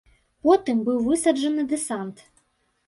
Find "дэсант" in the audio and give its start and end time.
1.77-2.27